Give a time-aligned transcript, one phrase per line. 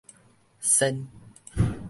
[0.59, 0.97] 鉎